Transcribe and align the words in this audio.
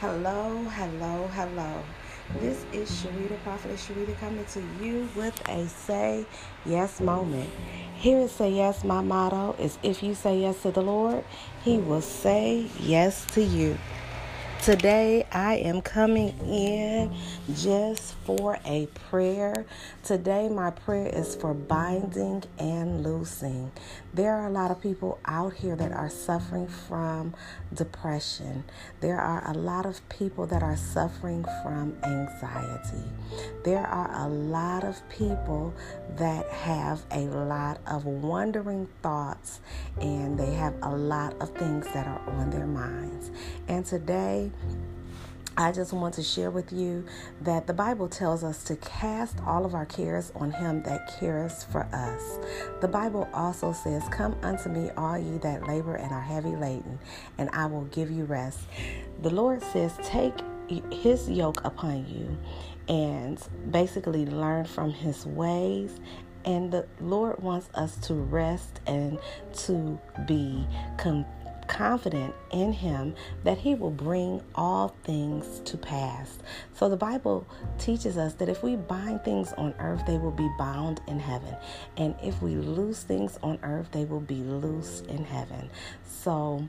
Hello, 0.00 0.62
hello, 0.76 1.26
hello. 1.32 1.82
This 2.38 2.64
is 2.72 2.88
Sharita, 2.88 3.36
Prophetess 3.42 3.88
Sharita, 3.88 4.16
coming 4.20 4.44
to 4.44 4.62
you 4.80 5.08
with 5.16 5.34
a 5.48 5.66
Say 5.66 6.24
Yes 6.64 7.00
moment. 7.00 7.50
Here 7.96 8.18
is 8.20 8.30
Say 8.30 8.52
Yes, 8.52 8.84
my 8.84 9.00
motto 9.00 9.56
is 9.58 9.76
if 9.82 10.04
you 10.04 10.14
say 10.14 10.38
yes 10.38 10.62
to 10.62 10.70
the 10.70 10.82
Lord, 10.82 11.24
He 11.64 11.78
will 11.78 12.00
say 12.00 12.68
yes 12.78 13.26
to 13.34 13.42
you. 13.42 13.76
Today, 14.62 15.26
I 15.32 15.54
am 15.54 15.80
coming 15.80 16.36
in 16.40 17.14
just 17.54 18.14
for 18.24 18.58
a 18.66 18.86
prayer. 19.08 19.64
Today, 20.02 20.48
my 20.48 20.70
prayer 20.70 21.06
is 21.06 21.34
for 21.36 21.54
binding 21.54 22.42
and 22.58 23.02
loosing. 23.02 23.72
There 24.12 24.34
are 24.34 24.48
a 24.48 24.50
lot 24.50 24.70
of 24.70 24.82
people 24.82 25.20
out 25.24 25.54
here 25.54 25.76
that 25.76 25.92
are 25.92 26.10
suffering 26.10 26.66
from 26.66 27.34
depression. 27.72 28.64
There 29.00 29.18
are 29.18 29.48
a 29.48 29.54
lot 29.54 29.86
of 29.86 30.06
people 30.10 30.46
that 30.48 30.62
are 30.62 30.76
suffering 30.76 31.44
from 31.62 31.96
anxiety. 32.02 33.04
There 33.64 33.86
are 33.86 34.26
a 34.26 34.28
lot 34.28 34.84
of 34.84 35.08
people 35.08 35.72
that 36.16 36.46
have 36.50 37.02
a 37.10 37.20
lot 37.20 37.80
of 37.86 38.04
wandering 38.04 38.88
thoughts 39.02 39.60
and 40.00 40.38
they 40.38 40.52
have 40.54 40.74
a 40.82 40.94
lot 40.94 41.34
of 41.40 41.56
things 41.56 41.86
that 41.94 42.06
are 42.06 42.20
on 42.28 42.50
their 42.50 42.66
minds. 42.66 43.30
And 43.68 43.86
today, 43.86 44.47
I 45.58 45.72
just 45.72 45.92
want 45.92 46.14
to 46.14 46.22
share 46.22 46.52
with 46.52 46.72
you 46.72 47.04
that 47.40 47.66
the 47.66 47.72
Bible 47.72 48.08
tells 48.08 48.44
us 48.44 48.62
to 48.64 48.76
cast 48.76 49.40
all 49.44 49.66
of 49.66 49.74
our 49.74 49.86
cares 49.86 50.30
on 50.36 50.52
Him 50.52 50.84
that 50.84 51.18
cares 51.18 51.64
for 51.64 51.82
us. 51.92 52.38
The 52.80 52.86
Bible 52.86 53.28
also 53.34 53.72
says, 53.72 54.04
Come 54.12 54.36
unto 54.42 54.68
me, 54.68 54.90
all 54.96 55.18
ye 55.18 55.38
that 55.38 55.66
labor 55.66 55.96
and 55.96 56.12
are 56.12 56.20
heavy 56.20 56.54
laden, 56.54 57.00
and 57.38 57.50
I 57.52 57.66
will 57.66 57.86
give 57.86 58.08
you 58.08 58.24
rest. 58.24 58.60
The 59.22 59.30
Lord 59.30 59.60
says, 59.72 59.98
Take 60.04 60.34
His 60.92 61.28
yoke 61.28 61.64
upon 61.64 62.06
you 62.06 62.38
and 62.88 63.42
basically 63.72 64.26
learn 64.26 64.64
from 64.64 64.92
His 64.92 65.26
ways 65.26 65.98
and 66.44 66.70
the 66.72 66.86
Lord 67.00 67.42
wants 67.42 67.68
us 67.74 67.96
to 68.06 68.14
rest 68.14 68.80
and 68.86 69.18
to 69.64 70.00
be 70.26 70.66
content 70.96 71.26
confident 71.68 72.34
in 72.50 72.72
Him 72.72 73.14
that 73.44 73.58
He 73.58 73.74
will 73.74 73.90
bring 73.90 74.42
all 74.54 74.96
things 75.04 75.60
to 75.60 75.76
pass. 75.76 76.38
So 76.74 76.88
the 76.88 76.96
Bible 76.96 77.46
teaches 77.78 78.16
us 78.16 78.34
that 78.34 78.48
if 78.48 78.62
we 78.62 78.76
bind 78.76 79.22
things 79.24 79.52
on 79.52 79.74
earth, 79.78 80.02
they 80.06 80.18
will 80.18 80.32
be 80.32 80.48
bound 80.58 81.00
in 81.06 81.20
heaven. 81.20 81.54
And 81.96 82.14
if 82.22 82.42
we 82.42 82.56
loose 82.56 83.02
things 83.02 83.38
on 83.42 83.58
earth, 83.62 83.88
they 83.92 84.04
will 84.04 84.20
be 84.20 84.42
loose 84.42 85.02
in 85.02 85.24
heaven. 85.24 85.70
So 86.04 86.66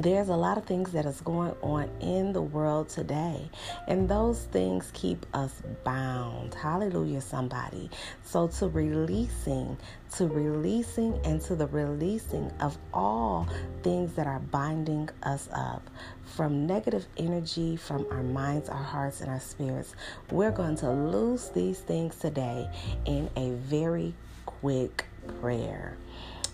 there's 0.00 0.30
a 0.30 0.36
lot 0.36 0.56
of 0.56 0.64
things 0.64 0.92
that 0.92 1.04
is 1.04 1.20
going 1.20 1.54
on 1.60 1.90
in 2.00 2.32
the 2.32 2.40
world 2.40 2.88
today 2.88 3.50
and 3.86 4.08
those 4.08 4.44
things 4.44 4.90
keep 4.94 5.26
us 5.34 5.62
bound. 5.84 6.54
Hallelujah 6.54 7.20
somebody. 7.20 7.90
So 8.24 8.48
to 8.48 8.68
releasing 8.68 9.76
to 10.14 10.26
releasing 10.26 11.14
and 11.24 11.40
to 11.42 11.54
the 11.54 11.66
releasing 11.66 12.50
of 12.60 12.78
all 12.94 13.46
things 13.82 14.14
that 14.14 14.26
are 14.26 14.40
binding 14.40 15.08
us 15.22 15.48
up 15.52 15.88
from 16.24 16.66
negative 16.66 17.06
energy 17.18 17.76
from 17.76 18.06
our 18.10 18.22
minds 18.22 18.68
our 18.68 18.82
hearts 18.82 19.20
and 19.20 19.30
our 19.30 19.38
spirits 19.38 19.94
we're 20.32 20.50
going 20.50 20.74
to 20.74 20.90
lose 20.90 21.50
these 21.50 21.78
things 21.80 22.16
today 22.16 22.68
in 23.04 23.30
a 23.36 23.50
very 23.50 24.12
quick 24.46 25.04
prayer 25.40 25.96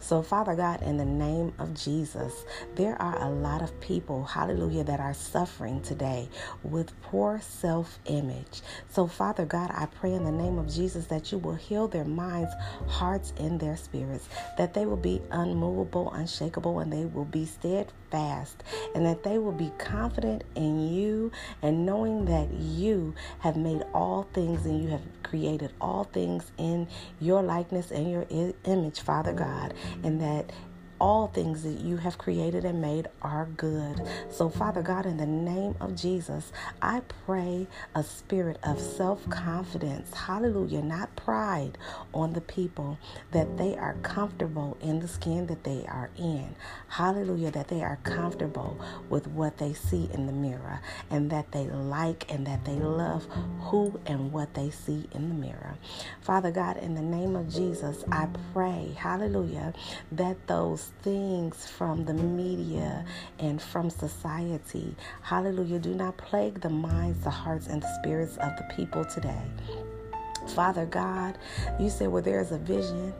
so, 0.06 0.22
Father 0.22 0.54
God, 0.54 0.82
in 0.82 0.98
the 0.98 1.04
name 1.04 1.52
of 1.58 1.74
Jesus, 1.74 2.44
there 2.76 2.94
are 3.02 3.20
a 3.20 3.28
lot 3.28 3.60
of 3.60 3.80
people, 3.80 4.22
hallelujah, 4.22 4.84
that 4.84 5.00
are 5.00 5.12
suffering 5.12 5.80
today 5.82 6.28
with 6.62 6.92
poor 7.02 7.40
self 7.40 7.98
image. 8.04 8.62
So, 8.88 9.08
Father 9.08 9.44
God, 9.44 9.72
I 9.74 9.86
pray 9.86 10.14
in 10.14 10.22
the 10.22 10.30
name 10.30 10.58
of 10.60 10.72
Jesus 10.72 11.06
that 11.06 11.32
you 11.32 11.38
will 11.38 11.56
heal 11.56 11.88
their 11.88 12.04
minds, 12.04 12.52
hearts, 12.86 13.32
and 13.36 13.58
their 13.58 13.76
spirits, 13.76 14.28
that 14.56 14.74
they 14.74 14.86
will 14.86 14.96
be 14.96 15.20
unmovable, 15.32 16.12
unshakable, 16.12 16.78
and 16.78 16.92
they 16.92 17.06
will 17.06 17.24
be 17.24 17.44
steadfast, 17.44 18.62
and 18.94 19.04
that 19.04 19.24
they 19.24 19.38
will 19.38 19.50
be 19.50 19.72
confident 19.76 20.44
in 20.54 20.88
you 20.88 21.32
and 21.62 21.84
knowing 21.84 22.26
that 22.26 22.48
you 22.52 23.12
have 23.40 23.56
made 23.56 23.82
all 23.92 24.22
things 24.32 24.66
and 24.66 24.84
you 24.84 24.88
have 24.88 25.02
created 25.24 25.72
all 25.80 26.04
things 26.04 26.52
in 26.58 26.86
your 27.20 27.42
likeness 27.42 27.90
and 27.90 28.08
your 28.08 28.24
image, 28.64 29.00
Father 29.00 29.32
God 29.32 29.74
and 30.02 30.20
that 30.20 30.52
all 31.00 31.28
things 31.28 31.62
that 31.62 31.80
you 31.80 31.98
have 31.98 32.18
created 32.18 32.64
and 32.64 32.80
made 32.80 33.08
are 33.22 33.46
good. 33.56 34.02
So, 34.30 34.48
Father 34.48 34.82
God, 34.82 35.06
in 35.06 35.16
the 35.16 35.26
name 35.26 35.76
of 35.80 35.96
Jesus, 35.96 36.52
I 36.82 37.02
pray 37.26 37.66
a 37.94 38.02
spirit 38.02 38.58
of 38.62 38.80
self 38.80 39.28
confidence, 39.30 40.12
hallelujah, 40.14 40.82
not 40.82 41.14
pride, 41.16 41.78
on 42.14 42.32
the 42.32 42.40
people 42.40 42.98
that 43.32 43.56
they 43.58 43.76
are 43.76 43.94
comfortable 44.02 44.76
in 44.80 45.00
the 45.00 45.08
skin 45.08 45.46
that 45.46 45.64
they 45.64 45.84
are 45.86 46.10
in. 46.18 46.54
Hallelujah, 46.88 47.50
that 47.52 47.68
they 47.68 47.82
are 47.82 47.98
comfortable 48.02 48.78
with 49.08 49.26
what 49.28 49.58
they 49.58 49.72
see 49.72 50.08
in 50.12 50.26
the 50.26 50.32
mirror 50.32 50.80
and 51.10 51.30
that 51.30 51.52
they 51.52 51.66
like 51.66 52.32
and 52.32 52.46
that 52.46 52.64
they 52.64 52.74
love 52.76 53.26
who 53.60 54.00
and 54.06 54.32
what 54.32 54.54
they 54.54 54.70
see 54.70 55.08
in 55.12 55.28
the 55.28 55.34
mirror. 55.34 55.76
Father 56.20 56.50
God, 56.50 56.76
in 56.78 56.94
the 56.94 57.02
name 57.02 57.36
of 57.36 57.52
Jesus, 57.52 58.04
I 58.10 58.28
pray, 58.52 58.94
hallelujah, 58.96 59.74
that 60.12 60.46
those 60.46 60.85
things 61.02 61.66
from 61.68 62.04
the 62.04 62.14
media 62.14 63.04
and 63.38 63.60
from 63.60 63.90
society, 63.90 64.94
hallelujah, 65.22 65.78
do 65.78 65.94
not 65.94 66.16
plague 66.16 66.60
the 66.60 66.70
minds, 66.70 67.22
the 67.24 67.30
hearts, 67.30 67.66
and 67.66 67.82
the 67.82 67.94
spirits 68.00 68.36
of 68.38 68.56
the 68.56 68.64
people 68.74 69.04
today. 69.04 69.42
Father 70.54 70.86
God, 70.86 71.38
you 71.80 71.90
say 71.90 72.06
where 72.06 72.22
there 72.22 72.40
is 72.40 72.52
a 72.52 72.58
vision, 72.58 73.12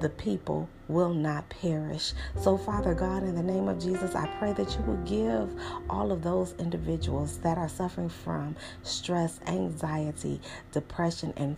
the 0.00 0.08
people 0.08 0.68
will 0.88 1.12
not 1.12 1.48
perish. 1.48 2.12
So, 2.40 2.56
Father 2.56 2.94
God, 2.94 3.22
in 3.22 3.34
the 3.34 3.42
name 3.42 3.68
of 3.68 3.78
Jesus, 3.78 4.14
I 4.14 4.26
pray 4.38 4.52
that 4.54 4.74
you 4.76 4.82
will 4.84 5.02
give 5.04 5.50
all 5.88 6.10
of 6.10 6.22
those 6.22 6.54
individuals 6.58 7.38
that 7.38 7.58
are 7.58 7.68
suffering 7.68 8.08
from 8.08 8.56
stress, 8.82 9.38
anxiety, 9.46 10.40
depression, 10.72 11.32
and 11.36 11.56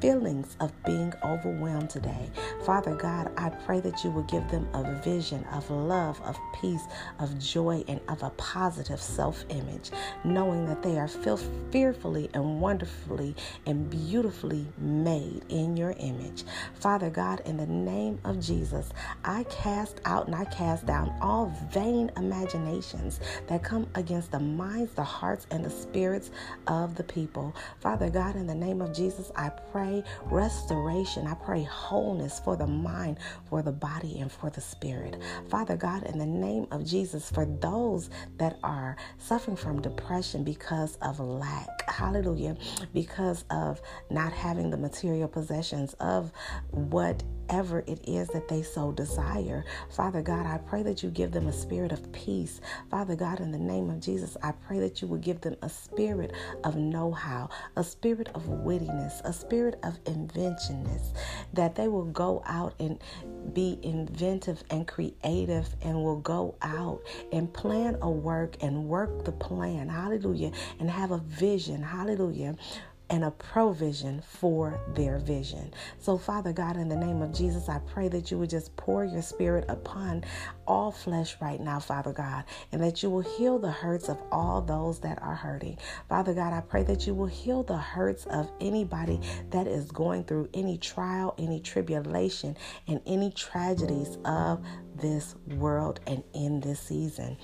feelings 0.00 0.56
of 0.60 0.72
being 0.84 1.12
overwhelmed 1.22 1.90
today. 1.90 2.30
Father 2.64 2.94
God, 2.94 3.30
I 3.36 3.50
pray 3.50 3.80
that 3.80 4.02
you 4.02 4.10
will 4.10 4.22
give 4.22 4.48
them 4.50 4.66
a 4.72 4.94
vision 5.02 5.44
of 5.52 5.70
love, 5.70 6.20
of 6.22 6.38
peace, 6.60 6.82
of 7.18 7.38
joy, 7.38 7.84
and 7.86 8.00
of 8.08 8.22
a 8.22 8.30
positive 8.30 9.00
self 9.00 9.44
image, 9.50 9.90
knowing 10.24 10.66
that 10.66 10.82
they 10.82 10.98
are 10.98 11.08
fearfully 11.08 12.30
and 12.32 12.60
wonderfully 12.60 13.34
and 13.66 13.90
beautifully 13.90 14.66
made 14.78 15.44
in 15.48 15.76
your 15.76 15.94
image. 15.98 16.44
Father 16.74 17.10
God, 17.10 17.40
in 17.44 17.56
the 17.58 17.66
name 17.66 18.18
of 18.24 18.40
Jesus, 18.40 18.69
I 19.24 19.44
cast 19.44 20.00
out 20.04 20.26
and 20.26 20.34
I 20.34 20.44
cast 20.46 20.86
down 20.86 21.12
all 21.20 21.52
vain 21.72 22.10
imaginations 22.16 23.20
that 23.48 23.62
come 23.62 23.86
against 23.94 24.32
the 24.32 24.40
minds, 24.40 24.92
the 24.92 25.04
hearts, 25.04 25.46
and 25.50 25.64
the 25.64 25.70
spirits 25.70 26.30
of 26.66 26.94
the 26.94 27.04
people. 27.04 27.54
Father 27.80 28.10
God, 28.10 28.36
in 28.36 28.46
the 28.46 28.54
name 28.54 28.80
of 28.80 28.94
Jesus, 28.94 29.30
I 29.36 29.50
pray 29.72 30.04
restoration. 30.26 31.26
I 31.26 31.34
pray 31.34 31.62
wholeness 31.62 32.40
for 32.40 32.56
the 32.56 32.66
mind, 32.66 33.18
for 33.48 33.62
the 33.62 33.72
body, 33.72 34.20
and 34.20 34.30
for 34.30 34.50
the 34.50 34.60
spirit. 34.60 35.20
Father 35.48 35.76
God, 35.76 36.04
in 36.04 36.18
the 36.18 36.26
name 36.26 36.66
of 36.70 36.84
Jesus, 36.84 37.30
for 37.30 37.46
those 37.46 38.10
that 38.38 38.58
are 38.62 38.96
suffering 39.18 39.56
from 39.56 39.80
depression 39.82 40.44
because 40.44 40.96
of 41.02 41.20
lack, 41.20 41.88
hallelujah, 41.90 42.56
because 42.92 43.44
of 43.50 43.80
not 44.10 44.32
having 44.32 44.70
the 44.70 44.76
material 44.76 45.28
possessions 45.28 45.94
of 45.94 46.32
what 46.70 47.22
whatever 47.50 47.82
it 47.88 47.98
is 48.06 48.28
that 48.28 48.46
they 48.46 48.62
so 48.62 48.92
desire. 48.92 49.64
Father 49.90 50.22
God, 50.22 50.46
I 50.46 50.58
pray 50.58 50.84
that 50.84 51.02
you 51.02 51.10
give 51.10 51.32
them 51.32 51.48
a 51.48 51.52
spirit 51.52 51.90
of 51.90 52.12
peace. 52.12 52.60
Father 52.88 53.16
God, 53.16 53.40
in 53.40 53.50
the 53.50 53.58
name 53.58 53.90
of 53.90 53.98
Jesus, 53.98 54.36
I 54.40 54.52
pray 54.52 54.78
that 54.78 55.02
you 55.02 55.08
would 55.08 55.20
give 55.20 55.40
them 55.40 55.56
a 55.62 55.68
spirit 55.68 56.32
of 56.62 56.76
know 56.76 57.10
how, 57.10 57.50
a 57.74 57.82
spirit 57.82 58.28
of 58.34 58.44
wittiness, 58.44 59.20
a 59.24 59.32
spirit 59.32 59.80
of 59.82 59.98
inventionness, 60.04 61.12
that 61.52 61.74
they 61.74 61.88
will 61.88 62.04
go 62.04 62.40
out 62.46 62.74
and 62.78 63.00
be 63.52 63.80
inventive 63.82 64.62
and 64.70 64.86
creative 64.86 65.74
and 65.82 66.04
will 66.04 66.20
go 66.20 66.54
out 66.62 67.02
and 67.32 67.52
plan 67.52 67.96
a 68.02 68.10
work 68.10 68.62
and 68.62 68.84
work 68.84 69.24
the 69.24 69.32
plan. 69.32 69.88
Hallelujah. 69.88 70.52
And 70.78 70.88
have 70.88 71.10
a 71.10 71.18
vision. 71.18 71.82
Hallelujah 71.82 72.54
and 73.10 73.24
a 73.24 73.30
provision 73.32 74.22
for 74.22 74.80
their 74.94 75.18
vision. 75.18 75.74
So, 75.98 76.16
Father 76.16 76.52
God, 76.52 76.76
in 76.76 76.88
the 76.88 76.96
name 76.96 77.22
of 77.22 77.34
Jesus, 77.34 77.68
I 77.68 77.80
pray 77.92 78.08
that 78.08 78.30
you 78.30 78.38
would 78.38 78.50
just 78.50 78.74
pour 78.76 79.04
your 79.04 79.22
spirit 79.22 79.64
upon 79.68 80.24
all 80.66 80.92
flesh 80.92 81.36
right 81.40 81.60
now, 81.60 81.80
Father 81.80 82.12
God, 82.12 82.44
and 82.70 82.80
that 82.82 83.02
you 83.02 83.10
will 83.10 83.20
heal 83.20 83.58
the 83.58 83.70
hurts 83.70 84.08
of 84.08 84.18
all 84.30 84.62
those 84.62 85.00
that 85.00 85.20
are 85.22 85.34
hurting. 85.34 85.76
Father 86.08 86.32
God, 86.32 86.52
I 86.52 86.60
pray 86.60 86.84
that 86.84 87.06
you 87.06 87.14
will 87.14 87.26
heal 87.26 87.64
the 87.64 87.76
hurts 87.76 88.26
of 88.26 88.50
anybody 88.60 89.20
that 89.50 89.66
is 89.66 89.90
going 89.90 90.24
through 90.24 90.48
any 90.54 90.78
trial, 90.78 91.34
any 91.36 91.60
tribulation, 91.60 92.56
and 92.86 93.00
any 93.06 93.32
tragedies 93.32 94.18
of 94.24 94.64
this 94.94 95.34
world 95.56 95.98
and 96.06 96.22
in 96.32 96.60
this 96.60 96.80
season. 96.80 97.36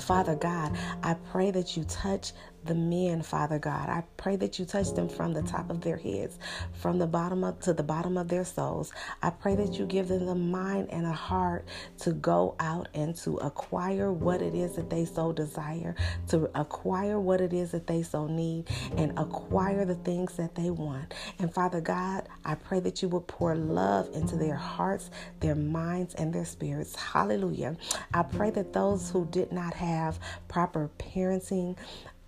Father 0.00 0.34
God, 0.34 0.76
I 1.02 1.14
pray 1.30 1.50
that 1.50 1.76
you 1.76 1.84
touch 1.84 2.32
the 2.64 2.74
men, 2.74 3.22
Father 3.22 3.58
God. 3.58 3.88
I 3.88 4.04
pray 4.16 4.36
that 4.36 4.58
you 4.58 4.64
touch 4.64 4.92
them 4.92 5.08
from 5.08 5.32
the 5.32 5.42
top 5.42 5.70
of 5.70 5.80
their 5.80 5.96
heads, 5.96 6.38
from 6.72 6.98
the 6.98 7.06
bottom 7.06 7.44
up 7.44 7.60
to 7.62 7.72
the 7.72 7.82
bottom 7.82 8.16
of 8.16 8.28
their 8.28 8.44
souls. 8.44 8.92
I 9.22 9.30
pray 9.30 9.56
that 9.56 9.78
you 9.78 9.86
give 9.86 10.08
them 10.08 10.26
the 10.26 10.34
mind 10.34 10.88
and 10.90 11.06
a 11.06 11.12
heart 11.12 11.66
to 12.00 12.12
go 12.12 12.54
out 12.60 12.88
and 12.94 13.16
to 13.18 13.36
acquire 13.38 14.12
what 14.12 14.42
it 14.42 14.54
is 14.54 14.76
that 14.76 14.90
they 14.90 15.04
so 15.04 15.32
desire, 15.32 15.94
to 16.28 16.50
acquire 16.54 17.18
what 17.18 17.40
it 17.40 17.52
is 17.52 17.72
that 17.72 17.86
they 17.86 18.02
so 18.02 18.26
need, 18.26 18.68
and 18.96 19.18
acquire 19.18 19.84
the 19.84 19.94
things 19.96 20.34
that 20.36 20.54
they 20.54 20.70
want. 20.70 21.14
And 21.38 21.52
Father 21.52 21.80
God, 21.80 22.28
I 22.44 22.54
pray 22.54 22.80
that 22.80 23.02
you 23.02 23.08
will 23.08 23.22
pour 23.22 23.54
love 23.54 24.08
into 24.14 24.36
their 24.36 24.56
hearts, 24.56 25.10
their 25.40 25.54
minds, 25.54 26.14
and 26.14 26.32
their 26.32 26.44
spirits. 26.44 26.94
Hallelujah. 26.96 27.76
I 28.14 28.22
pray 28.22 28.50
that 28.50 28.72
those 28.72 29.10
who 29.10 29.26
did 29.26 29.52
not 29.52 29.74
have 29.74 30.18
proper 30.48 30.90
parenting, 30.98 31.76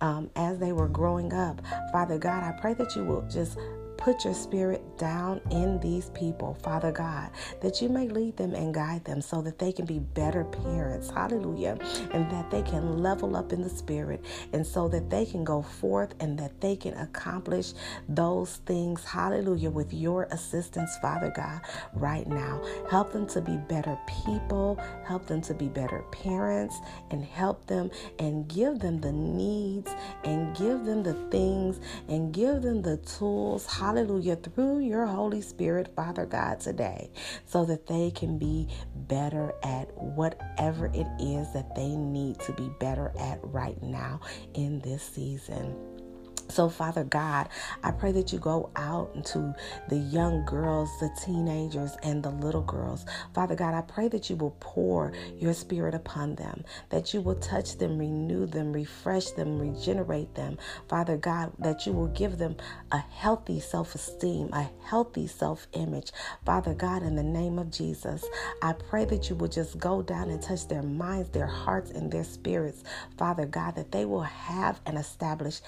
um, 0.05 0.29
as 0.35 0.59
they 0.59 0.71
were 0.71 0.87
growing 0.87 1.33
up. 1.33 1.59
Father 1.91 2.17
God, 2.19 2.43
I 2.43 2.51
pray 2.51 2.75
that 2.75 2.95
you 2.95 3.03
will 3.03 3.23
just 3.23 3.57
put 4.05 4.23
your 4.23 4.35
spirit 4.35 4.83
down 4.99 5.41
in 5.49 5.79
these 5.79 6.11
people, 6.11 6.53
Father 6.61 6.91
God, 6.91 7.27
that 7.59 7.81
you 7.81 7.89
may 7.89 8.07
lead 8.07 8.37
them 8.37 8.53
and 8.53 8.71
guide 8.71 9.03
them 9.03 9.19
so 9.19 9.41
that 9.41 9.57
they 9.57 9.71
can 9.71 9.83
be 9.83 9.97
better 9.97 10.43
parents, 10.43 11.09
hallelujah, 11.09 11.75
and 12.11 12.29
that 12.29 12.51
they 12.51 12.61
can 12.61 12.99
level 12.99 13.35
up 13.35 13.51
in 13.51 13.63
the 13.63 13.69
spirit, 13.69 14.23
and 14.53 14.63
so 14.63 14.87
that 14.87 15.09
they 15.09 15.25
can 15.25 15.43
go 15.43 15.63
forth 15.63 16.13
and 16.19 16.37
that 16.37 16.61
they 16.61 16.75
can 16.75 16.93
accomplish 16.99 17.73
those 18.07 18.57
things, 18.67 19.03
hallelujah, 19.03 19.71
with 19.71 19.91
your 19.91 20.25
assistance, 20.29 20.95
Father 21.01 21.33
God, 21.35 21.61
right 21.95 22.27
now. 22.27 22.61
Help 22.91 23.11
them 23.11 23.25
to 23.29 23.41
be 23.41 23.57
better 23.57 23.97
people, 24.23 24.79
help 25.07 25.25
them 25.25 25.41
to 25.41 25.55
be 25.55 25.67
better 25.67 26.03
parents, 26.11 26.79
and 27.09 27.25
help 27.25 27.65
them 27.65 27.89
and 28.19 28.47
give 28.47 28.77
them 28.77 29.01
the 29.01 29.11
needs 29.11 29.91
and 30.23 30.55
give 30.55 30.85
them 30.85 31.01
the 31.01 31.15
things 31.31 31.79
and 32.07 32.31
give 32.31 32.61
them 32.61 32.83
the 32.83 32.97
tools, 32.97 33.65
hallelujah 33.65 33.94
hallelujah, 33.95 34.35
through 34.35 34.79
your 34.79 35.05
Holy 35.05 35.41
Spirit, 35.41 35.93
Father 35.95 36.25
God, 36.25 36.59
today, 36.59 37.09
so 37.45 37.63
that 37.63 37.87
they 37.87 38.11
can 38.11 38.37
be 38.37 38.67
better 38.93 39.53
at 39.63 39.87
whatever 39.95 40.87
it 40.87 41.07
is 41.17 41.53
that 41.53 41.73
they 41.75 41.95
need 41.95 42.37
to 42.39 42.51
be 42.53 42.69
better 42.81 43.13
at 43.17 43.39
right 43.41 43.81
now 43.81 44.19
in 44.53 44.81
this 44.81 45.01
season. 45.01 45.94
So, 46.49 46.69
Father 46.69 47.03
God, 47.03 47.49
I 47.83 47.91
pray 47.91 48.11
that 48.13 48.31
you 48.31 48.39
go 48.39 48.69
out 48.75 49.11
into 49.15 49.53
the 49.89 49.97
young 49.97 50.45
girls, 50.45 50.89
the 50.99 51.09
teenagers, 51.25 51.97
and 52.03 52.23
the 52.23 52.29
little 52.29 52.61
girls. 52.61 53.05
Father 53.33 53.55
God, 53.55 53.73
I 53.73 53.81
pray 53.81 54.07
that 54.09 54.29
you 54.29 54.35
will 54.35 54.55
pour 54.59 55.11
your 55.37 55.53
spirit 55.53 55.93
upon 55.93 56.35
them, 56.35 56.63
that 56.89 57.13
you 57.13 57.21
will 57.21 57.35
touch 57.35 57.77
them, 57.77 57.97
renew 57.97 58.45
them, 58.45 58.71
refresh 58.71 59.31
them, 59.31 59.59
regenerate 59.59 60.35
them. 60.35 60.57
Father 60.87 61.17
God, 61.17 61.51
that 61.59 61.85
you 61.85 61.91
will 61.91 62.07
give 62.07 62.37
them 62.37 62.55
a 62.91 62.99
healthy 62.99 63.59
self 63.59 63.95
esteem, 63.95 64.49
a 64.53 64.69
healthy 64.85 65.27
self 65.27 65.67
image. 65.73 66.11
Father 66.45 66.73
God, 66.73 67.03
in 67.03 67.15
the 67.15 67.23
name 67.23 67.59
of 67.59 67.71
Jesus, 67.71 68.23
I 68.61 68.73
pray 68.73 69.05
that 69.05 69.29
you 69.29 69.35
will 69.35 69.47
just 69.47 69.77
go 69.79 70.01
down 70.01 70.29
and 70.29 70.41
touch 70.41 70.67
their 70.67 70.83
minds, 70.83 71.29
their 71.29 71.47
hearts, 71.47 71.91
and 71.91 72.11
their 72.11 72.23
spirits. 72.23 72.83
Father 73.17 73.45
God, 73.45 73.75
that 73.75 73.91
they 73.91 74.05
will 74.05 74.21
have 74.23 74.79
and 74.85 74.97
establish 74.97 75.61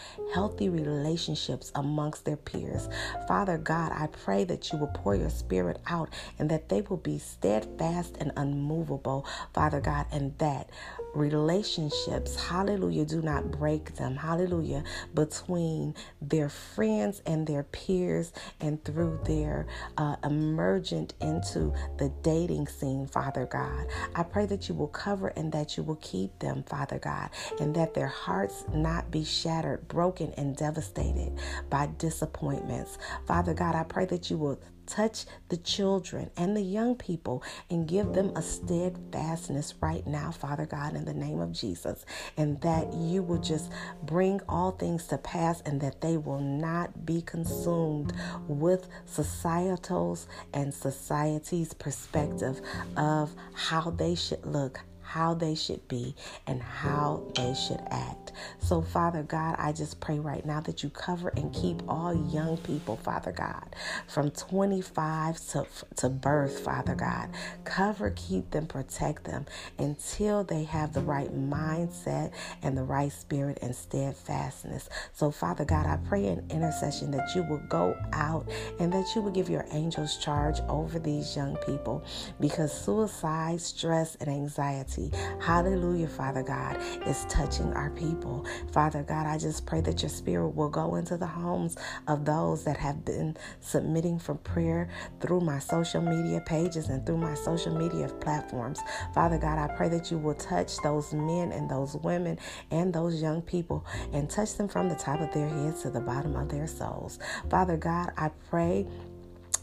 relationships 0.70 1.72
amongst 1.76 2.26
their 2.26 2.38
peers. 2.38 2.90
Father 3.28 3.58
God, 3.58 3.92
I 3.94 4.08
pray 4.08 4.44
that 4.46 4.72
you 4.72 4.78
will 4.78 4.88
pour 4.88 5.16
your 5.16 5.30
spirit 5.30 5.80
out 5.88 6.10
and 6.40 6.50
that 6.50 6.70
they 6.70 6.82
will 6.82 6.98
be 6.98 7.20
steadfast 7.20 8.18
and 8.20 8.32
unmovable, 8.38 9.26
Father 9.54 9.82
God, 9.82 10.06
and 10.12 10.38
that 10.38 10.70
relationships, 11.16 12.36
hallelujah, 12.36 13.06
do 13.06 13.22
not 13.22 13.52
break 13.52 13.96
them, 13.96 14.16
hallelujah, 14.16 14.84
between 15.14 15.96
their 16.22 16.50
friends 16.50 17.22
and 17.26 17.48
their 17.48 17.64
peers 17.64 18.32
and 18.60 18.84
through 18.84 19.20
their 19.26 19.68
uh, 19.98 20.16
emergent 20.24 21.14
into 21.22 21.74
the 21.98 22.12
dating 22.22 22.68
scene, 22.68 23.08
Father 23.08 23.46
God. 23.46 23.88
I 24.16 24.24
pray 24.24 24.46
that 24.48 24.70
you 24.70 24.76
will 24.76 24.88
cover 24.88 25.30
and 25.30 25.52
that 25.52 25.78
you 25.78 25.84
will 25.84 25.98
keep 25.98 26.38
them, 26.40 26.64
Father 26.64 27.00
God, 27.00 27.30
and 27.60 27.76
that 27.76 27.94
their 27.94 28.08
hearts 28.08 28.66
not 28.74 29.12
be 29.12 29.24
shattered, 29.24 29.88
broken, 29.88 30.34
and 30.38 30.57
devastated 30.58 31.38
by 31.70 31.90
disappointments. 31.98 32.98
Father 33.26 33.54
God, 33.54 33.76
I 33.76 33.84
pray 33.84 34.06
that 34.08 34.30
you 34.30 34.38
will 34.38 34.60
touch 34.88 35.26
the 35.50 35.58
children 35.58 36.32
and 36.38 36.56
the 36.56 36.62
young 36.62 36.96
people 36.96 37.44
and 37.70 37.88
give 37.88 38.14
them 38.14 38.32
a 38.36 38.42
steadfastness 38.42 39.76
right 39.82 40.08
now, 40.08 40.32
Father 40.32 40.66
God, 40.66 40.96
in 40.96 41.06
the 41.06 41.14
name 41.14 41.40
of 41.40 41.52
Jesus, 41.52 42.06
and 42.38 42.60
that 42.62 42.94
you 42.94 43.22
will 43.22 43.38
just 43.40 43.72
bring 44.04 44.40
all 44.48 44.72
things 44.72 45.06
to 45.08 45.18
pass 45.18 45.62
and 45.62 45.82
that 45.82 46.02
they 46.02 46.18
will 46.18 46.40
not 46.40 47.06
be 47.06 47.22
consumed 47.22 48.14
with 48.48 48.88
societals 49.06 50.26
and 50.54 50.74
society's 50.74 51.74
perspective 51.74 52.62
of 52.96 53.36
how 53.54 53.90
they 53.92 54.16
should 54.16 54.46
look, 54.46 54.80
how 55.08 55.34
they 55.34 55.56
should 55.56 55.88
be, 55.88 56.14
and 56.48 56.62
how 56.62 57.24
they 57.36 57.54
should 57.54 57.80
act. 57.90 58.34
So, 58.60 58.82
Father 58.82 59.24
God, 59.24 59.56
I 59.58 59.72
just 59.72 60.02
pray 60.02 60.20
right 60.20 60.46
now 60.46 60.60
that 60.62 60.84
you 60.84 60.90
cover 60.90 61.30
and 61.30 61.54
keep 61.54 61.82
all 61.88 62.14
young 62.30 62.58
people, 62.58 62.98
Father 62.98 63.32
God, 63.32 63.74
from 64.08 64.32
25 64.32 65.40
to, 65.52 65.66
to 65.96 66.10
birth, 66.10 66.60
Father 66.60 66.94
God. 66.94 67.30
Cover, 67.64 68.12
keep 68.18 68.52
them, 68.52 68.68
protect 68.68 69.24
them 69.24 69.46
until 69.80 70.44
they 70.44 70.66
have 70.66 70.92
the 70.92 71.02
right 71.02 71.34
mindset 71.34 72.34
and 72.62 72.78
the 72.78 72.84
right 72.84 73.12
spirit 73.12 73.60
and 73.62 73.74
steadfastness. 73.74 74.90
So, 75.14 75.32
Father 75.32 75.64
God, 75.64 75.86
I 75.86 75.98
pray 76.10 76.26
in 76.28 76.46
intercession 76.50 77.12
that 77.12 77.34
you 77.34 77.44
will 77.44 77.64
go 77.70 77.96
out 78.12 78.50
and 78.80 78.92
that 78.92 79.06
you 79.16 79.22
will 79.22 79.32
give 79.32 79.50
your 79.50 79.66
angels 79.72 80.18
charge 80.18 80.60
over 80.68 81.00
these 81.00 81.34
young 81.36 81.56
people 81.66 82.04
because 82.42 82.74
suicide, 82.74 83.62
stress, 83.62 84.16
and 84.16 84.30
anxiety 84.30 84.97
Hallelujah, 85.40 86.08
Father 86.08 86.44
God, 86.44 86.78
is 87.06 87.26
touching 87.30 87.72
our 87.74 87.90
people. 87.92 88.46
Father 88.72 89.04
God, 89.04 89.26
I 89.28 89.38
just 89.38 89.66
pray 89.66 89.82
that 89.82 90.02
your 90.02 90.10
spirit 90.10 90.50
will 90.50 90.70
go 90.70 90.96
into 90.96 91.18
the 91.18 91.28
homes 91.28 91.78
of 92.08 92.26
those 92.26 92.64
that 92.64 92.78
have 92.78 93.06
been 93.06 93.38
submitting 93.60 94.20
for 94.20 94.36
prayer 94.36 94.90
through 95.20 95.42
my 95.42 95.60
social 95.60 96.02
media 96.02 96.42
pages 96.42 96.90
and 96.90 97.06
through 97.06 97.18
my 97.18 97.34
social 97.34 97.78
media 97.78 98.08
platforms. 98.20 98.80
Father 99.14 99.38
God, 99.38 99.58
I 99.58 99.74
pray 99.76 99.90
that 99.90 100.12
you 100.12 100.18
will 100.18 100.36
touch 100.36 100.78
those 100.82 101.14
men 101.14 101.52
and 101.52 101.70
those 101.70 101.96
women 101.96 102.38
and 102.72 102.94
those 102.94 103.22
young 103.22 103.42
people 103.42 103.86
and 104.14 104.30
touch 104.30 104.56
them 104.56 104.68
from 104.68 104.90
the 104.90 104.96
top 104.96 105.20
of 105.22 105.32
their 105.34 105.48
heads 105.48 105.84
to 105.84 105.90
the 105.90 106.02
bottom 106.02 106.36
of 106.36 106.50
their 106.50 106.68
souls. 106.68 107.20
Father 107.50 107.78
God, 107.78 108.12
I 108.18 108.30
pray 108.50 108.88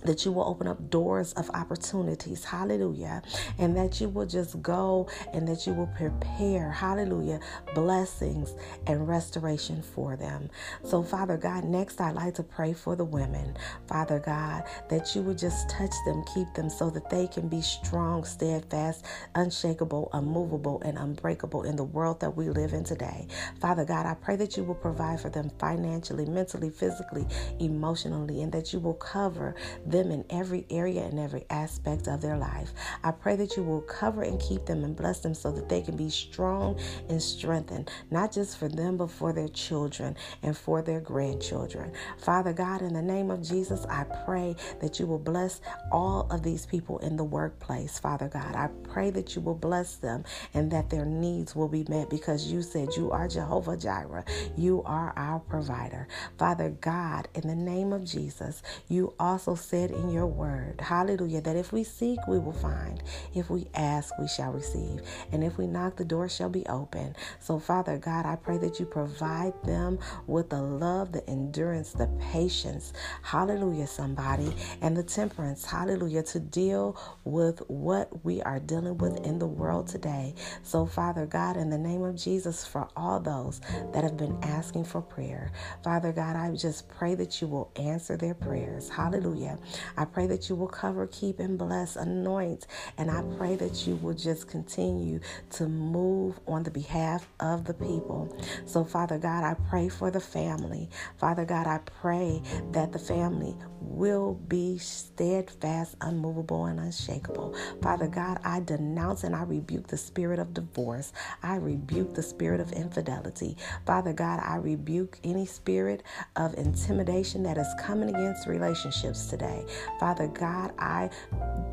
that 0.05 0.25
you 0.25 0.33
will 0.33 0.45
open 0.45 0.67
up 0.67 0.91
doors 0.91 1.33
of 1.35 1.51
opportunities, 1.51 2.45
hallelujah, 2.45 3.23
and 3.59 3.77
that 3.77 4.01
you 4.01 4.09
will 4.09 4.27
just 4.27 4.61
go 4.63 5.09
and 5.33 5.49
that 5.49 5.67
you 5.67 5.73
will 5.73 5.89
prepare, 5.89 6.71
hallelujah, 6.71 7.41
blessings 7.75 8.55
and 8.87 9.09
restoration 9.09 9.83
for 9.83 10.17
them. 10.17 10.51
So, 10.85 11.03
Father 11.03 11.37
God, 11.37 11.65
next 11.65 12.01
I'd 12.01 12.15
like 12.15 12.35
to 12.35 12.43
pray 12.43 12.73
for 12.73 12.97
the 12.97 13.05
women, 13.05 13.57
Father 13.87 14.19
God, 14.19 14.65
that 14.89 15.15
you 15.15 15.23
would 15.23 15.39
just 15.39 15.69
touch 15.71 15.95
them, 16.05 16.25
keep 16.35 16.53
them 16.55 16.69
so 16.69 16.91
that 16.91 17.09
they 17.11 17.27
can 17.27 17.49
be 17.49 17.63
strong, 17.63 18.25
steadfast, 18.25 19.05
unshakable, 19.35 20.11
unmovable, 20.13 20.83
and 20.83 20.99
unbreakable 20.99 21.65
in 21.65 21.77
the 21.77 21.85
world 21.85 22.21
that 22.21 22.37
we 22.37 22.51
live 22.51 22.73
in 22.73 22.85
today. 22.85 23.27
Father 23.61 23.85
God, 23.85 24.07
I 24.07 24.15
pray 24.15 24.37
that 24.37 24.57
you 24.57 24.65
will 24.65 24.75
provide 24.75 25.21
for 25.21 25.31
them 25.31 25.51
financially, 25.59 26.27
mentally, 26.27 26.71
physically, 26.71 27.27
emotionally, 27.59 28.43
and 28.43 28.53
that 28.53 28.73
you 28.73 28.81
will 28.81 28.95
cover 28.95 29.55
them 29.87 29.94
in 30.01 30.25
every 30.31 30.67
area 30.71 31.03
and 31.03 31.19
every 31.19 31.45
aspect 31.51 32.09
of 32.09 32.21
their 32.21 32.37
life. 32.37 32.73
I 33.03 33.11
pray 33.13 33.37
that 33.37 33.57
you 33.57 33.63
will 33.63 33.83
cover 33.83 34.23
and 34.23 34.41
keep 34.41 34.67
them 34.67 34.85
and 34.85 34.97
bless 34.97 35.21
them 35.21 35.35
so 35.35 35.53
that 35.53 35.69
they 35.69 35.83
can 35.83 35.97
be 35.97 36.11
strong 36.11 36.79
and 37.09 37.23
strengthened, 37.23 37.91
not 38.11 38.33
just 38.33 38.59
for 38.59 38.69
them, 38.69 38.97
but 38.97 39.11
for 39.11 39.33
their 39.33 39.49
children 39.49 40.17
and 40.43 40.57
for 40.57 40.83
their 40.83 41.01
grandchildren. 41.01 41.93
Father 42.19 42.53
God, 42.53 42.83
in 42.83 42.93
the 42.93 43.03
name 43.03 43.31
of 43.31 43.43
Jesus, 43.43 43.87
I 43.87 44.05
pray 44.25 44.57
that 44.81 44.99
you 44.99 45.07
will 45.07 45.19
bless 45.19 45.61
all 45.93 46.27
of 46.31 46.43
these 46.43 46.67
people 46.67 46.99
in 46.99 47.17
the 47.17 47.25
workplace, 47.25 47.99
Father 47.99 48.29
God. 48.29 48.55
I 48.55 48.69
pray 48.93 49.11
that 49.11 49.35
you 49.35 49.43
will 49.43 49.55
bless 49.55 49.97
them 49.97 50.25
and 50.55 50.71
that 50.71 50.91
their 50.91 51.05
needs 51.05 51.55
will 51.55 51.69
be 51.69 51.85
met 51.89 52.11
because 52.11 52.51
you 52.51 52.63
said 52.63 52.89
you 52.97 53.11
are 53.11 53.29
Jehovah 53.29 53.77
Jireh. 53.77 54.25
You 54.57 54.83
are 54.85 55.13
our 55.17 55.41
provider. 55.41 56.09
Father 56.39 56.71
God, 56.71 57.29
in 57.35 57.47
the 57.49 57.55
name 57.55 57.93
of 57.93 58.05
Jesus, 58.05 58.63
you 58.89 59.15
also 59.19 59.55
said 59.55 59.84
said 59.89 59.97
in 59.99 60.11
your 60.11 60.27
word, 60.27 60.81
hallelujah, 60.81 61.41
that 61.43 61.57
if 61.57 61.73
we 61.73 61.85
seek, 61.85 62.19
we 62.29 62.39
will 62.39 62.53
find. 62.53 63.03
If 63.35 63.51
we 63.51 63.67
ask, 63.75 64.17
we 64.19 64.29
shall 64.29 64.53
receive. 64.53 65.03
And 65.33 65.45
if 65.45 65.59
we 65.59 65.67
knock, 65.67 65.97
the 65.97 66.05
door 66.05 66.29
shall 66.29 66.49
be 66.49 66.67
open. 66.67 67.15
So, 67.41 67.59
Father 67.59 67.99
God, 67.99 68.27
I 68.27 68.37
pray 68.37 68.59
that 68.59 68.81
you 68.81 68.87
provide 68.87 69.55
them 69.65 69.99
with 70.27 70.51
the 70.51 70.63
love, 70.63 71.13
the 71.13 71.29
endurance, 71.29 71.93
the 71.93 72.09
patience, 72.33 72.93
hallelujah, 73.23 73.87
somebody, 73.87 74.55
and 74.81 74.97
the 74.97 75.03
temperance, 75.03 75.65
hallelujah, 75.67 76.23
to 76.25 76.41
deal 76.41 76.99
with 77.25 77.61
what 77.69 78.25
we 78.25 78.43
are 78.43 78.61
dealing 78.61 78.99
with 78.99 79.19
in 79.27 79.39
the 79.39 79.47
world 79.47 79.89
today. 79.89 80.35
So, 80.63 80.87
Father 80.87 81.27
God, 81.27 81.57
in 81.57 81.71
the 81.71 81.79
name 81.79 82.03
of 82.05 82.17
Jesus, 82.17 82.67
for 82.67 82.89
all 82.97 83.21
those 83.21 83.61
that 83.93 84.05
have 84.05 84.17
been 84.17 84.39
asking 84.43 84.85
for 84.85 85.03
prayer, 85.03 85.53
Father 85.85 86.13
God, 86.13 86.37
I 86.37 86.55
just 86.57 86.89
pray 86.89 87.15
that 87.17 87.41
you 87.43 87.49
will 87.49 87.71
answer 87.77 88.17
their 88.17 88.35
prayers. 88.35 88.89
Hallelujah. 88.89 89.59
I 89.97 90.05
pray 90.05 90.27
that 90.29 90.49
you 90.49 90.57
will 90.57 90.69
cover, 90.69 91.07
keep, 91.07 91.41
and 91.41 91.59
bless, 91.59 91.97
anoint, 91.97 92.67
and 92.99 93.11
I 93.11 93.23
pray 93.37 93.57
that 93.57 93.87
you 93.87 93.97
will 93.97 94.15
just 94.15 94.49
continue 94.49 95.21
to 95.53 95.69
move 95.69 96.41
on 96.47 96.63
the 96.65 96.71
behalf 96.71 97.29
of 97.41 97.65
the 97.65 97.75
people. 97.75 98.37
So, 98.67 98.85
Father 98.85 99.19
God, 99.19 99.45
I 99.45 99.55
pray 99.69 99.89
for 99.89 100.11
the 100.11 100.21
family. 100.21 100.89
Father 101.19 101.45
God, 101.45 101.67
I 101.67 101.79
pray 102.01 102.43
that 102.73 102.93
the 102.93 102.99
family 102.99 103.57
will 103.85 104.35
be 104.49 104.79
steadfast, 104.79 105.97
unmovable, 106.01 106.67
and 106.67 106.81
unshakable. 106.81 107.55
Father 107.83 108.09
God, 108.09 108.41
I 108.45 108.61
denounce 108.61 109.25
and 109.25 109.35
I 109.35 109.43
rebuke 109.43 109.87
the 109.87 109.97
spirit 109.97 110.39
of 110.39 110.55
divorce. 110.55 111.13
I 111.43 111.57
rebuke 111.57 112.15
the 112.15 112.23
spirit 112.23 112.61
of 112.61 112.73
infidelity. 112.73 113.57
Father 113.87 114.13
God, 114.13 114.41
I 114.45 114.57
rebuke 114.57 115.19
any 115.25 115.47
spirit 115.47 116.03
of 116.37 116.55
intimidation 116.55 117.43
that 117.45 117.59
is 117.59 117.69
coming 117.81 118.09
against 118.09 118.47
relationships 118.47 119.27
today. 119.27 119.65
Father 120.01 120.29
God, 120.29 120.73
I 120.79 121.11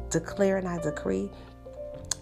declare 0.09 0.57
and 0.57 0.67
I 0.67 0.79
decree 0.81 1.29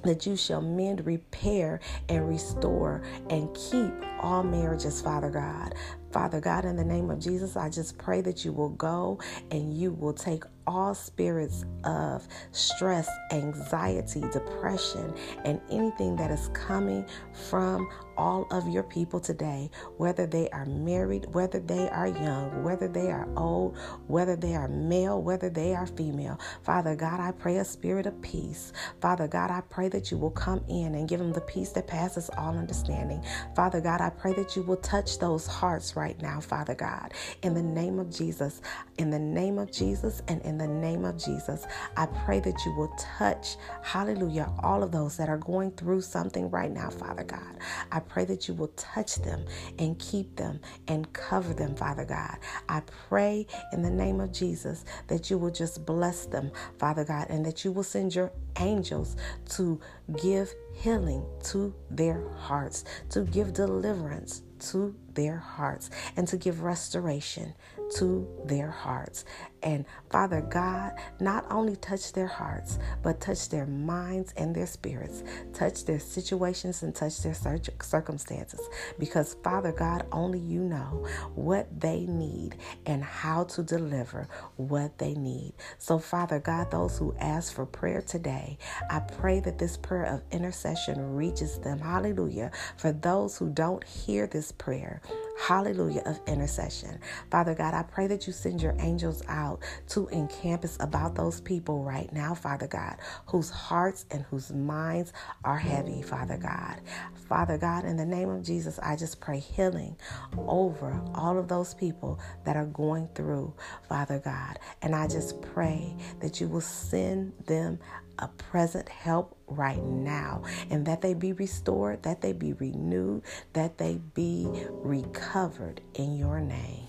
that 0.04 0.26
you 0.26 0.36
shall 0.36 0.62
mend, 0.62 1.06
repair, 1.06 1.80
and 2.08 2.28
restore 2.28 3.02
and 3.30 3.54
keep 3.54 3.92
all 4.22 4.44
marriages, 4.44 5.02
Father 5.02 5.30
God. 5.30 5.76
Father 6.12 6.40
God, 6.42 6.66
in 6.66 6.76
the 6.76 6.84
name 6.84 7.10
of 7.10 7.20
Jesus, 7.20 7.56
I 7.56 7.70
just 7.70 7.98
pray 7.98 8.22
that 8.22 8.44
you 8.44 8.52
will 8.52 8.70
go 8.70 9.20
and 9.52 9.74
you 9.74 9.92
will 9.92 10.14
take 10.14 10.44
all 10.70 10.94
spirits 10.94 11.66
of 11.84 12.28
stress, 12.52 13.10
anxiety, 13.32 14.22
depression, 14.32 15.14
and 15.44 15.60
anything 15.72 16.16
that 16.16 16.30
is 16.30 16.50
coming 16.54 17.06
from 17.50 17.90
all 18.18 18.46
of 18.52 18.68
your 18.68 18.84
people 18.84 19.20
today, 19.20 19.72
whether 19.98 20.28
they 20.28 20.50
are 20.50 20.66
married, 20.66 21.26
whether 21.34 21.60
they 21.60 21.90
are 21.90 22.08
young, 22.08 22.64
whether 22.64 22.88
they 22.88 23.10
are 23.10 23.28
old, 23.38 23.78
whether 24.08 24.36
they 24.36 24.56
are 24.56 24.68
male, 24.68 25.22
whether 25.22 25.50
they 25.50 25.74
are 25.74 25.88
female. 25.88 26.38
Father 26.64 26.96
God, 26.96 27.20
I 27.20 27.32
pray 27.32 27.58
a 27.58 27.66
spirit 27.66 28.06
of 28.06 28.22
peace. 28.22 28.74
Father 29.02 29.28
God, 29.28 29.50
I 29.50 29.62
pray 29.62 29.88
that 29.90 30.12
you 30.12 30.18
will 30.18 30.32
come 30.32 30.64
in 30.70 30.96
and 30.96 31.08
give 31.08 31.20
them 31.20 31.32
the 31.32 31.42
peace 31.42 31.70
that 31.72 31.88
passes 31.88 32.30
all 32.38 32.58
understanding. 32.58 33.24
Father 33.56 33.82
God, 33.82 34.02
I 34.02 34.10
pray 34.10 34.34
that 34.34 34.56
you 34.56 34.64
will 34.64 34.78
touch 34.78 35.18
those 35.18 35.48
hearts 35.48 35.96
right 36.00 36.20
now, 36.22 36.40
Father 36.40 36.76
God, 36.76 37.14
in 37.44 37.54
the 37.54 37.62
name 37.62 38.00
of 38.00 38.10
Jesus, 38.10 38.62
in 38.98 39.10
the 39.10 39.20
name 39.20 39.60
of 39.60 39.70
Jesus, 39.70 40.22
and 40.30 40.42
in 40.44 40.58
the 40.58 40.68
name 40.68 41.04
of 41.04 41.18
Jesus. 41.18 41.68
I 41.98 42.06
pray 42.06 42.40
that 42.40 42.66
you 42.66 42.74
will 42.74 42.96
touch, 42.98 43.58
hallelujah, 43.82 44.50
all 44.64 44.82
of 44.82 44.94
those 44.94 45.18
that 45.18 45.28
are 45.28 45.38
going 45.38 45.72
through 45.72 46.02
something 46.02 46.50
right 46.50 46.72
now, 46.72 46.90
Father 46.90 47.26
God. 47.26 47.58
I 47.92 48.00
pray 48.00 48.24
that 48.26 48.48
you 48.48 48.54
will 48.54 48.70
touch 48.70 49.18
them 49.18 49.44
and 49.78 50.00
keep 50.00 50.38
them 50.38 50.62
and 50.88 51.12
cover 51.12 51.54
them, 51.54 51.76
Father 51.76 52.06
God. 52.06 52.38
I 52.70 52.82
pray 53.10 53.46
in 53.74 53.82
the 53.82 53.92
name 53.92 54.22
of 54.22 54.32
Jesus 54.32 54.86
that 55.08 55.30
you 55.30 55.38
will 55.38 55.52
just 55.52 55.86
bless 55.86 56.26
them, 56.26 56.50
Father 56.78 57.04
God, 57.04 57.28
and 57.30 57.46
that 57.46 57.66
you 57.66 57.74
will 57.74 57.84
send 57.84 58.16
your 58.16 58.32
angels 58.58 59.18
to 59.50 59.82
give 60.22 60.54
healing 60.74 61.26
to 61.44 61.74
their 61.92 62.26
hearts, 62.38 62.86
to 63.10 63.24
give 63.26 63.52
deliverance 63.52 64.44
to 64.60 64.96
their 65.14 65.38
hearts, 65.38 65.90
and 66.16 66.28
to 66.28 66.38
give 66.38 66.62
restoration 66.62 67.54
to 67.96 68.28
their 68.46 68.70
hearts. 68.70 69.26
And 69.64 69.86
Father 70.10 70.42
God, 70.42 70.94
not 71.20 71.46
only 71.52 71.76
touch 71.76 72.14
their 72.14 72.28
hearts, 72.28 72.80
but 73.04 73.20
touch 73.22 73.50
their 73.50 73.66
minds 73.66 74.34
and 74.38 74.56
their 74.56 74.68
spirits, 74.68 75.24
touch 75.54 75.86
their 75.86 76.00
situations 76.00 76.84
and 76.84 76.96
touch 76.96 77.22
their 77.22 77.36
circumstances. 77.82 78.62
Because 78.98 79.36
Father 79.44 79.72
God, 79.72 80.06
only 80.12 80.40
you 80.40 80.62
know 80.62 81.08
what 81.36 81.68
they 81.80 82.06
need 82.06 82.58
and 82.86 83.04
how 83.04 83.44
to 83.46 83.64
deliver 83.64 84.28
what 84.58 84.98
they 84.98 85.14
need. 85.16 85.54
So, 85.78 86.00
Father 86.00 86.40
God, 86.40 86.72
those 86.72 86.98
who 86.98 87.16
ask 87.20 87.54
for 87.54 87.66
prayer 87.66 88.02
today, 88.02 88.58
I 88.90 89.00
pray 89.00 89.40
that 89.42 89.58
this 89.58 89.78
prayer 89.78 90.06
of 90.06 90.24
intercession 90.32 91.16
reaches 91.16 91.60
them. 91.60 91.80
Hallelujah. 91.80 92.52
For 92.78 92.92
those 92.92 93.38
who 93.38 93.50
don't 93.50 93.84
hear 93.84 94.28
this 94.28 94.52
prayer, 94.52 95.02
hallelujah, 95.40 96.04
of 96.06 96.20
intercession. 96.28 97.00
Father 97.32 97.56
God, 97.56 97.74
I 97.74 97.84
pray 97.84 98.08
that 98.08 98.28
you 98.28 98.34
send 98.34 98.62
your 98.62 98.76
angels 98.80 99.24
out 99.28 99.49
to 99.90 100.08
encampus 100.10 100.78
about 100.80 101.16
those 101.16 101.42
people 101.42 101.84
right 101.84 102.12
now, 102.12 102.34
Father 102.36 102.68
God, 102.68 102.98
whose 103.28 103.50
hearts 103.50 104.06
and 104.12 104.24
whose 104.24 104.52
minds 104.52 105.14
are 105.44 105.58
heavy, 105.58 106.02
Father 106.02 106.38
God. 106.38 106.82
Father 107.28 107.58
God, 107.58 107.86
in 107.86 107.96
the 107.96 108.06
name 108.06 108.30
of 108.30 108.44
Jesus, 108.44 108.80
I 108.80 108.96
just 108.96 109.20
pray 109.20 109.40
healing 109.40 109.96
over 110.38 111.00
all 111.14 111.38
of 111.38 111.48
those 111.48 111.74
people 111.74 112.20
that 112.44 112.56
are 112.56 112.66
going 112.66 113.08
through, 113.16 113.54
Father 113.88 114.20
God. 114.20 114.60
And 114.82 114.96
I 114.96 115.08
just 115.08 115.42
pray 115.42 115.96
that 116.22 116.42
you 116.42 116.48
will 116.48 116.62
send 116.62 117.34
them 117.46 117.80
a 118.18 118.28
present 118.28 118.90
help 118.90 119.38
right 119.48 119.82
now 119.84 120.44
and 120.70 120.86
that 120.86 121.02
they 121.02 121.14
be 121.14 121.34
restored, 121.34 122.04
that 122.04 122.22
they 122.22 122.34
be 122.34 122.54
renewed, 122.54 123.24
that 123.54 123.78
they 123.78 124.00
be 124.14 124.48
recovered 124.72 125.82
in 125.96 126.18
your 126.18 126.40
name. 126.40 126.88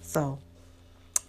So, 0.00 0.38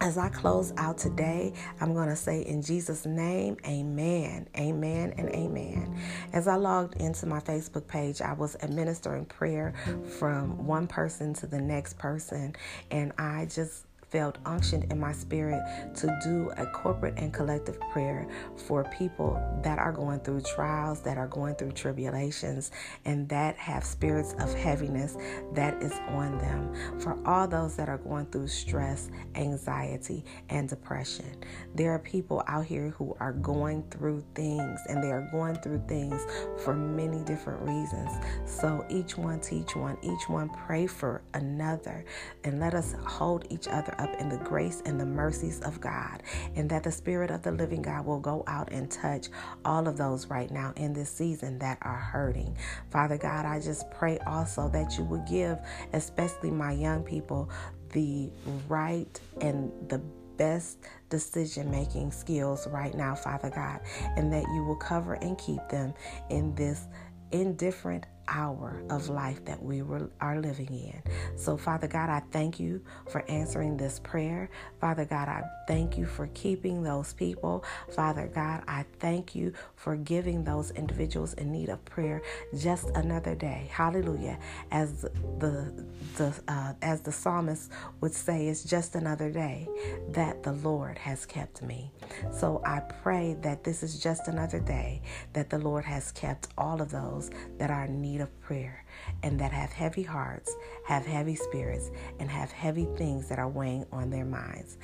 as 0.02 0.18
I 0.18 0.30
close 0.30 0.74
out 0.78 0.98
today, 0.98 1.54
I'm 1.82 1.94
going 1.94 2.08
to 2.10 2.16
say 2.16 2.42
in 2.42 2.62
Jesus' 2.62 3.06
name, 3.06 3.58
amen, 3.66 4.48
amen, 4.58 5.14
and 5.18 5.30
amen. 5.30 6.00
As 6.32 6.48
I 6.48 6.56
logged 6.56 7.02
into 7.02 7.26
my 7.26 7.40
Facebook 7.40 7.86
page, 7.88 8.22
I 8.22 8.34
was 8.34 8.56
administering 8.62 9.26
prayer 9.26 9.74
from 10.18 10.66
one 10.66 10.88
person 10.88 11.34
to 11.36 11.48
the 11.48 11.60
next 11.60 11.98
person, 11.98 12.56
and 12.92 13.12
I 13.18 13.46
just 13.46 13.86
felt 14.10 14.38
unctioned 14.46 14.92
in 14.92 15.00
my 15.00 15.12
spirit 15.12 15.62
to 15.96 16.20
do 16.24 16.52
a 16.58 16.66
corporate 16.68 17.14
and 17.18 17.34
collective 17.34 17.80
prayer 17.92 18.28
for 18.68 18.84
people 18.98 19.40
that 19.64 19.80
are 19.80 19.92
going 19.92 20.20
through 20.20 20.42
trials, 20.42 21.02
that 21.02 21.18
are 21.18 21.28
going 21.28 21.56
through 21.56 21.72
tribulations, 21.72 22.72
and 23.06 23.28
that 23.30 23.56
have 23.58 23.84
spirits 23.84 24.34
of 24.40 24.54
heaviness 24.54 25.18
that 25.54 25.82
is 25.82 25.94
on 26.10 26.38
them. 26.38 26.74
For 27.00 27.18
all 27.26 27.48
those 27.48 27.76
that 27.76 27.90
are 27.90 27.98
going 27.98 28.26
through 28.28 28.48
stress, 28.48 29.10
anxiety, 29.36 30.24
and 30.50 30.68
depression. 30.68 31.44
There 31.76 31.92
are 31.92 32.00
people 32.00 32.44
out 32.48 32.66
here 32.66 32.90
who 32.90 33.16
are 33.20 33.34
going 33.34 33.84
through 33.92 34.24
things, 34.36 34.80
and 34.90 35.04
they 35.04 35.12
are 35.12 35.28
going 35.32 35.56
through 35.56 35.84
things 35.88 36.26
for 36.64 36.74
many 36.74 37.24
different 37.24 37.62
reasons. 37.62 38.12
So 38.46 38.86
each 38.90 39.18
one 39.18 39.40
teach 39.40 39.76
one, 39.76 39.98
each 40.02 40.30
one 40.30 40.50
pray 40.50 40.88
for 40.88 41.22
another, 41.34 42.06
and 42.44 42.60
let 42.60 42.74
us 42.74 42.96
hold 43.06 43.46
each 43.50 43.68
other 43.68 43.94
up 44.00 44.16
in 44.20 44.30
the 44.30 44.38
grace 44.38 44.82
and 44.86 45.00
the 45.00 45.06
mercies 45.06 45.60
of 45.62 45.80
God, 45.80 46.24
and 46.56 46.70
that 46.70 46.84
the 46.84 46.92
Spirit 46.92 47.30
of 47.32 47.44
the 47.44 47.52
living 47.52 47.82
God 47.82 48.06
will 48.06 48.20
go 48.20 48.44
out 48.48 48.72
and 48.72 48.90
touch 48.90 49.28
all 49.66 49.88
of 49.88 49.98
those 49.98 50.28
right 50.28 50.50
now 50.50 50.74
in 50.76 50.94
this 50.94 51.12
season 51.12 51.60
that 51.60 51.78
are 51.82 51.98
hurting. 51.98 52.58
Father 52.90 53.18
God, 53.18 53.46
I 53.46 53.60
just 53.60 53.90
pray 53.92 54.18
also 54.26 54.70
that 54.70 54.98
you 54.98 55.04
would 55.06 55.28
give, 55.28 55.60
especially 55.94 56.52
my 56.52 56.72
young 56.72 57.04
people, 57.04 57.50
the 57.92 58.30
right 58.68 59.20
and 59.42 59.72
the 59.90 60.00
best 60.38 60.78
decision 61.10 61.70
making 61.70 62.12
skills 62.12 62.66
right 62.68 62.96
now, 62.96 63.14
Father 63.14 63.50
God, 63.50 63.82
and 64.16 64.32
that 64.32 64.44
you 64.54 64.64
will 64.64 64.78
cover 64.78 65.16
and 65.16 65.38
keep 65.38 65.68
them 65.70 65.94
in 66.30 66.56
this 66.56 66.88
indifferent 67.32 68.06
hour 68.30 68.82
of 68.90 69.10
life 69.10 69.44
that 69.46 69.62
we 69.62 69.82
were, 69.82 70.10
are 70.22 70.40
living 70.40 70.74
in. 70.74 71.02
So, 71.38 71.58
Father 71.58 71.88
God, 71.88 72.10
I 72.10 72.22
thank 72.32 72.60
you 72.60 72.82
for 73.10 73.24
answering 73.30 73.78
this 73.78 74.00
prayer. 74.00 74.50
Father 74.80 75.06
God, 75.06 75.28
I 75.28 75.44
thank 75.68 75.98
you 75.98 76.06
for 76.06 76.28
keeping 76.34 76.84
those 76.84 77.14
people. 77.14 77.64
Father 77.90 78.28
God, 78.34 78.64
I 78.68 78.86
thank 79.00 79.36
you 79.36 79.54
for 79.76 79.96
giving 79.96 80.44
those 80.44 80.72
individuals 80.72 81.34
in 81.34 81.52
need 81.52 81.70
of 81.70 81.84
prayer 81.86 82.22
just 82.58 82.90
another 82.96 83.36
day. 83.36 83.70
Hallelujah. 83.72 84.38
As 84.72 85.02
the 85.40 85.86
the 86.18 86.34
uh, 86.48 86.74
as 86.82 87.02
the 87.02 87.12
psalmist 87.12 87.72
would 88.02 88.14
say, 88.14 88.48
it's 88.48 88.64
just 88.64 88.96
another 88.96 89.30
day 89.30 89.68
that 90.10 90.44
the 90.44 90.54
Lord 90.54 90.98
has 90.98 91.26
kept 91.26 91.62
me. 91.62 91.92
So 92.32 92.62
I 92.66 92.80
pray 92.80 93.36
that 93.42 93.64
this 93.64 93.84
is 93.84 94.00
just 94.00 94.28
another 94.28 94.60
day 94.60 95.02
that 95.34 95.50
the 95.50 95.60
Lord 95.60 95.86
has 95.86 96.12
kept 96.12 96.48
all 96.58 96.82
of 96.82 96.92
those 96.92 97.30
that 97.58 97.70
are 97.70 97.86
in 97.86 98.02
need 98.20 98.24
of 98.24 98.42
prayer 98.42 98.86
and 99.24 99.40
that 99.40 99.52
have 99.52 99.72
heavy 99.72 100.04
hearts, 100.04 100.56
have 100.86 101.06
heavy 101.06 101.36
spirits, 101.36 101.90
and 102.20 102.30
have 102.30 102.52
heavy 102.52 102.88
things 102.98 103.28
that 103.30 103.40
are 103.40 103.50
weighing 103.50 103.86
on 103.92 104.10
their 104.10 104.26
minds. 104.26 104.78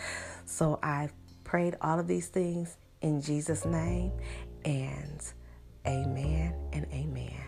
So 0.46 0.80
I 0.82 1.10
Prayed 1.46 1.77
all 1.80 2.00
of 2.00 2.08
these 2.08 2.27
things 2.27 2.75
in 3.01 3.22
Jesus' 3.22 3.65
name, 3.65 4.12
and 4.65 5.24
amen 5.86 6.56
and 6.74 6.88
amen. 6.92 7.39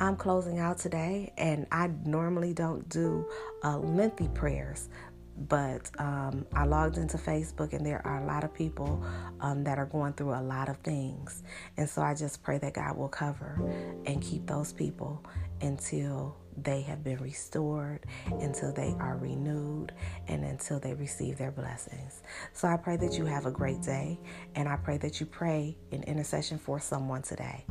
I'm 0.00 0.16
closing 0.16 0.58
out 0.58 0.78
today, 0.78 1.32
and 1.38 1.68
I 1.70 1.90
normally 2.04 2.52
don't 2.52 2.88
do 2.88 3.24
uh, 3.62 3.78
lengthy 3.78 4.26
prayers, 4.26 4.88
but 5.36 5.90
um, 5.98 6.46
I 6.54 6.64
logged 6.64 6.96
into 6.96 7.16
Facebook 7.16 7.72
and 7.72 7.84
there 7.84 8.04
are 8.06 8.22
a 8.22 8.26
lot 8.26 8.44
of 8.44 8.54
people 8.54 9.04
um, 9.40 9.64
that 9.64 9.78
are 9.78 9.86
going 9.86 10.12
through 10.12 10.34
a 10.34 10.42
lot 10.42 10.68
of 10.68 10.76
things. 10.78 11.42
And 11.76 11.88
so 11.88 12.02
I 12.02 12.14
just 12.14 12.42
pray 12.42 12.58
that 12.58 12.74
God 12.74 12.96
will 12.96 13.08
cover 13.08 13.60
and 14.06 14.22
keep 14.22 14.46
those 14.46 14.72
people 14.72 15.24
until 15.60 16.36
they 16.56 16.82
have 16.82 17.02
been 17.02 17.18
restored, 17.18 18.06
until 18.40 18.72
they 18.72 18.94
are 19.00 19.16
renewed, 19.16 19.92
and 20.28 20.44
until 20.44 20.78
they 20.78 20.94
receive 20.94 21.38
their 21.38 21.50
blessings. 21.50 22.22
So 22.52 22.68
I 22.68 22.76
pray 22.76 22.96
that 22.98 23.18
you 23.18 23.24
have 23.24 23.46
a 23.46 23.50
great 23.50 23.82
day, 23.82 24.18
and 24.54 24.68
I 24.68 24.76
pray 24.76 24.98
that 24.98 25.20
you 25.20 25.26
pray 25.26 25.76
in 25.90 26.02
intercession 26.04 26.58
for 26.58 26.78
someone 26.80 27.22
today. 27.22 27.64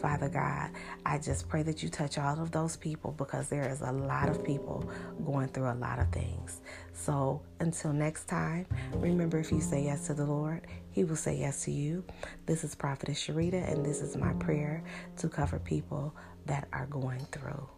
Father 0.00 0.28
God, 0.28 0.70
I 1.04 1.18
just 1.18 1.48
pray 1.48 1.62
that 1.64 1.82
you 1.82 1.88
touch 1.88 2.18
all 2.18 2.40
of 2.40 2.50
those 2.50 2.76
people 2.76 3.12
because 3.12 3.48
there 3.48 3.68
is 3.68 3.80
a 3.80 3.92
lot 3.92 4.28
of 4.28 4.44
people 4.44 4.88
going 5.24 5.48
through 5.48 5.70
a 5.70 5.74
lot 5.74 5.98
of 5.98 6.10
things. 6.12 6.60
So 6.92 7.42
until 7.60 7.92
next 7.92 8.28
time, 8.28 8.66
remember 8.94 9.38
if 9.38 9.50
you 9.52 9.60
say 9.60 9.84
yes 9.84 10.06
to 10.06 10.14
the 10.14 10.24
Lord, 10.24 10.66
He 10.90 11.04
will 11.04 11.16
say 11.16 11.36
yes 11.36 11.64
to 11.64 11.70
you. 11.70 12.04
This 12.46 12.64
is 12.64 12.74
Prophetess 12.74 13.22
Sharita, 13.26 13.70
and 13.72 13.84
this 13.84 14.00
is 14.00 14.16
my 14.16 14.32
prayer 14.34 14.82
to 15.18 15.28
cover 15.28 15.58
people 15.58 16.14
that 16.46 16.66
are 16.72 16.86
going 16.86 17.26
through 17.30 17.68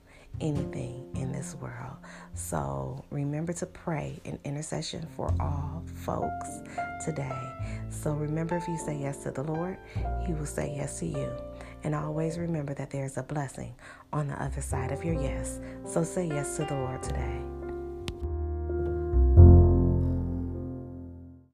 anything 0.40 1.08
in 1.14 1.32
this 1.32 1.54
world. 1.54 1.96
So 2.34 3.04
remember 3.10 3.52
to 3.54 3.66
pray 3.66 4.20
in 4.24 4.38
intercession 4.44 5.06
for 5.16 5.32
all 5.40 5.82
folks 6.04 6.60
today. 7.04 7.52
So 7.90 8.12
remember, 8.12 8.56
if 8.56 8.66
you 8.68 8.78
say 8.78 8.98
yes 8.98 9.22
to 9.24 9.30
the 9.30 9.42
Lord, 9.42 9.78
He 10.26 10.32
will 10.32 10.46
say 10.46 10.74
yes 10.76 10.98
to 11.00 11.06
you. 11.06 11.30
And 11.82 11.94
always 11.94 12.38
remember 12.38 12.74
that 12.74 12.90
there's 12.90 13.16
a 13.16 13.22
blessing 13.22 13.74
on 14.12 14.28
the 14.28 14.42
other 14.42 14.60
side 14.60 14.92
of 14.92 15.04
your 15.04 15.14
yes. 15.14 15.60
So 15.86 16.04
say 16.04 16.26
yes 16.26 16.56
to 16.56 16.64
the 16.64 16.74
Lord 16.74 17.02
today. 17.02 17.59